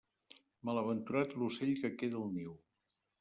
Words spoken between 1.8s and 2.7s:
que queda al niu.